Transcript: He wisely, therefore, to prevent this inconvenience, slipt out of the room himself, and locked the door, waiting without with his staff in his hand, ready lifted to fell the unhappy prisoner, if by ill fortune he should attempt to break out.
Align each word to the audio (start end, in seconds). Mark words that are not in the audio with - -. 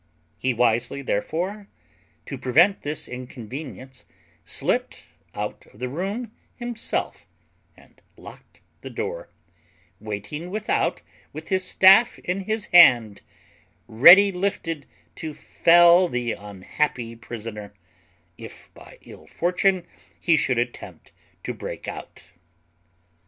He 0.39 0.51
wisely, 0.51 1.03
therefore, 1.03 1.67
to 2.25 2.35
prevent 2.35 2.81
this 2.81 3.07
inconvenience, 3.07 4.05
slipt 4.43 5.01
out 5.35 5.67
of 5.67 5.79
the 5.79 5.89
room 5.89 6.31
himself, 6.55 7.27
and 7.77 8.01
locked 8.17 8.61
the 8.81 8.89
door, 8.89 9.29
waiting 9.99 10.49
without 10.49 11.03
with 11.33 11.49
his 11.49 11.63
staff 11.63 12.17
in 12.17 12.45
his 12.45 12.65
hand, 12.73 13.21
ready 13.87 14.31
lifted 14.31 14.87
to 15.17 15.35
fell 15.35 16.07
the 16.07 16.31
unhappy 16.31 17.15
prisoner, 17.15 17.71
if 18.39 18.71
by 18.73 18.97
ill 19.03 19.27
fortune 19.27 19.85
he 20.19 20.35
should 20.35 20.57
attempt 20.57 21.11
to 21.43 21.53
break 21.53 21.87
out. 21.87 22.23